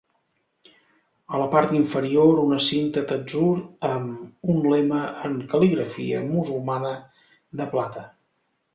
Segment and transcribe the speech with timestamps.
[1.35, 3.53] A la part inferior una cinta d'atzur
[3.91, 6.99] amb un lema en cal·ligrafia musulmana
[7.63, 8.13] de plata.